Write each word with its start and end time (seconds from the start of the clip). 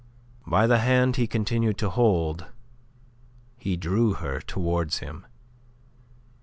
By 0.47 0.65
the 0.65 0.79
hand 0.79 1.17
he 1.17 1.27
continued 1.27 1.77
to 1.77 1.91
hold, 1.91 2.47
he 3.59 3.77
drew 3.77 4.13
her 4.13 4.39
towards 4.39 4.97
him. 4.97 5.27